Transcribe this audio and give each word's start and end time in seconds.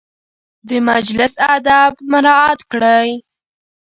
د 0.67 0.69
مجلس 0.89 1.33
اداب 1.55 1.93
مراعت 2.11 2.59
کړئ 2.71 3.09